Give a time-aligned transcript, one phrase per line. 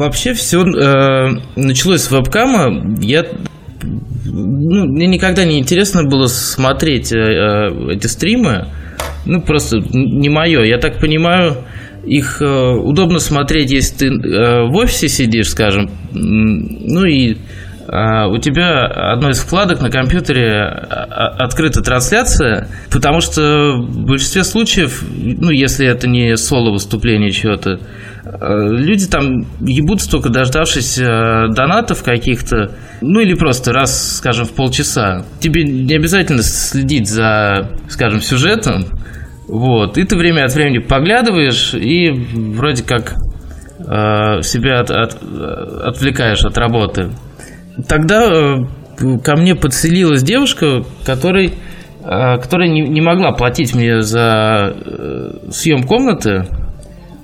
[0.00, 2.96] Вообще все э, началось с вебкама.
[3.02, 3.26] Я
[4.24, 8.68] ну, мне никогда не интересно было смотреть э, э, эти стримы.
[9.26, 10.62] Ну, просто не мое.
[10.62, 11.58] Я так понимаю,
[12.06, 18.38] их э, удобно смотреть, если ты э, в офисе сидишь, скажем, ну и э, у
[18.38, 25.86] тебя одной из вкладок на компьютере открыта трансляция, потому что в большинстве случаев, ну, если
[25.86, 27.80] это не соло-выступление чего-то,
[28.40, 35.24] люди там ебутся только дождавшись донатов каких-то, ну или просто раз, скажем, в полчаса.
[35.40, 38.86] Тебе не обязательно следить за, скажем, сюжетом,
[39.50, 39.98] вот.
[39.98, 43.14] И ты время от времени поглядываешь и вроде как
[43.80, 45.18] э, себя от, от,
[45.84, 47.10] отвлекаешь от работы.
[47.88, 51.54] Тогда э, ко мне подселилась девушка, которой,
[52.04, 56.46] э, которая не, не могла платить мне за э, съем комнаты,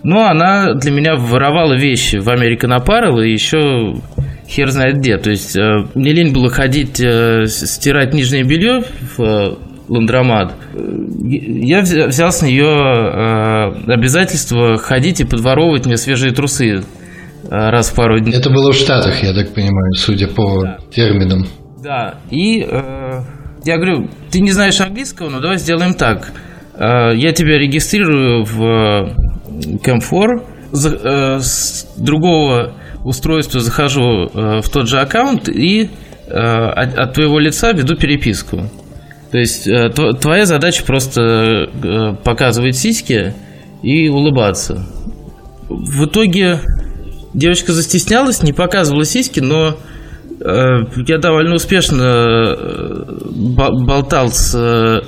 [0.06, 3.96] но она для меня воровала вещи в American Apparel и еще
[4.48, 5.19] хер знает где.
[5.19, 8.84] То есть э, мне лень было ходить э, стирать нижнее белье
[9.16, 10.54] в ландромат.
[10.77, 16.82] Я взял с нее э, обязательство ходить и подворовывать мне свежие трусы э,
[17.51, 18.37] раз в пару дней.
[18.37, 20.79] Это было в Штатах, я так понимаю, судя по да.
[20.93, 21.49] терминам.
[21.82, 23.23] Да, и э,
[23.65, 26.32] я говорю, ты не знаешь английского, ну давай сделаем так.
[26.74, 29.26] Э, я тебя регистрирую в
[29.82, 35.90] Camfor, э, с другого устройства захожу э, в тот же аккаунт и
[36.26, 38.68] э, от, твоего лица веду переписку.
[39.30, 39.68] То есть
[40.21, 41.68] твоя задача просто
[42.24, 43.34] показывать сиськи
[43.82, 44.87] и улыбаться.
[45.68, 46.60] В итоге
[47.34, 49.77] девочка застеснялась, не показывала сиськи, но
[50.38, 52.57] я довольно успешно
[53.84, 55.02] болтал с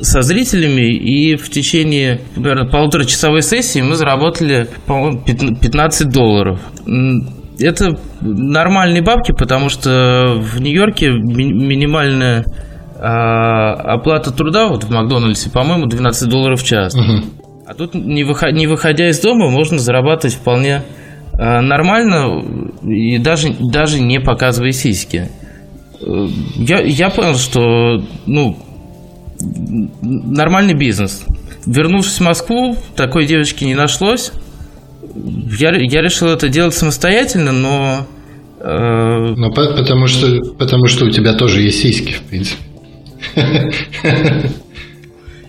[0.00, 6.60] со зрителями, и в течение, наверное, полуторачасовой сессии мы заработали, по-моему, 15 долларов.
[7.58, 12.44] Это нормальные бабки, потому что в Нью-Йорке минимальная
[12.98, 16.94] а, оплата труда вот в Макдональдсе, по-моему, 12 долларов в час.
[16.94, 17.44] Угу.
[17.66, 20.82] А тут, не выходя, не выходя из дома, можно зарабатывать вполне
[21.32, 22.42] а, нормально
[22.82, 25.28] и даже, даже не показывая сиськи.
[26.00, 28.58] Э, я, я понял, что ну,
[30.02, 31.24] нормальный бизнес.
[31.66, 34.32] Вернувшись в Москву, такой девочки не нашлось.
[35.58, 38.06] Я, я решил это делать самостоятельно, но...
[38.60, 39.34] Э...
[39.36, 42.62] Ну, потому что, потому что у тебя тоже есть сиськи, в принципе.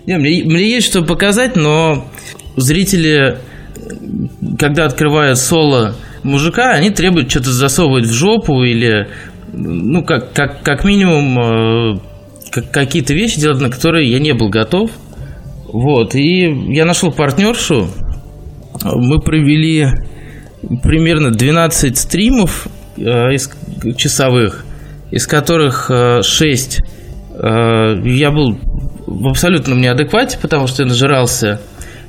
[0.06, 2.06] Не, мне, мне есть что показать, но
[2.56, 3.38] зрители,
[4.58, 9.08] когда открывают соло мужика, они требуют что-то засовывать в жопу или,
[9.52, 11.98] ну, как, как, как минимум, э,
[12.62, 14.90] какие-то вещи делать, на которые я не был готов.
[15.72, 17.88] Вот, и я нашел партнершу.
[18.82, 19.86] Мы провели
[20.82, 23.00] примерно 12 стримов э,
[23.34, 23.50] из,
[23.96, 24.64] часовых,
[25.10, 26.80] из которых э, 6
[27.36, 28.58] Э, я был
[29.06, 31.60] в абсолютном неадеквате, потому что я нажирался.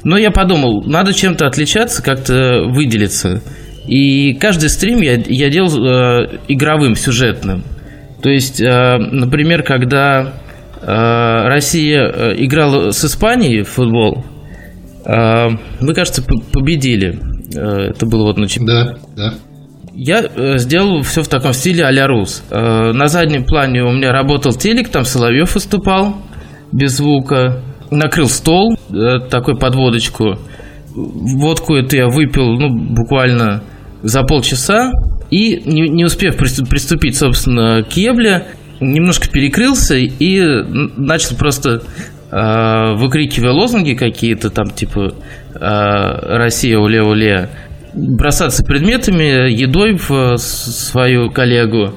[0.04, 3.42] Но я подумал, надо чем-то отличаться, как-то выделиться.
[3.88, 7.64] И каждый стрим я, я делал э, игровым, сюжетным.
[8.28, 10.34] То есть, э, например, когда
[10.82, 14.26] э, Россия э, играла с Испанией в футбол,
[15.06, 16.22] мы, кажется,
[16.52, 17.18] победили.
[17.56, 19.00] Это было вот на чемпионате.
[19.16, 19.34] Да, да.
[19.94, 22.44] Я сделал все в таком стиле а-ля Рус.
[22.52, 26.18] На заднем плане у меня работал телек, там Соловьев выступал
[26.74, 27.62] без звука.
[27.90, 28.76] Накрыл стол,
[29.30, 30.38] такой подводочку.
[30.94, 33.64] Водку эту я выпил, ну, буквально
[34.04, 34.92] за полчаса.
[35.30, 38.46] И не, не успев приступить, собственно, к ебле,
[38.80, 40.42] немножко перекрылся и
[40.98, 41.82] начал просто
[42.32, 45.14] э, выкрикивая лозунги какие-то там, типа
[45.56, 47.50] э, «Россия, уле-уле»,
[47.94, 51.96] бросаться предметами, едой в свою коллегу,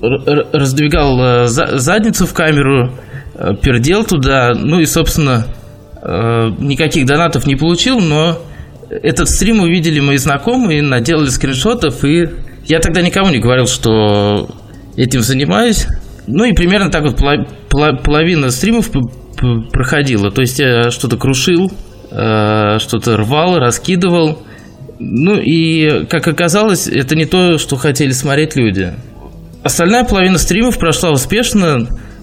[0.00, 2.92] раздвигал э, задницу в камеру,
[3.62, 5.46] пердел туда, ну и, собственно,
[6.02, 8.38] никаких донатов не получил, но
[8.90, 12.28] этот стрим увидели мои знакомые, наделали скриншотов, и
[12.66, 14.48] я тогда никому не говорил, что
[14.96, 15.86] этим занимаюсь.
[16.26, 17.16] Ну и примерно так вот
[18.02, 18.90] половина стримов
[19.72, 20.30] проходила.
[20.30, 21.70] То есть я что-то крушил,
[22.08, 24.42] что-то рвал, раскидывал–
[25.04, 28.92] ну и, как оказалось, это не то, что хотели смотреть люди.
[29.64, 31.88] Остальная половина стримов прошла успешно.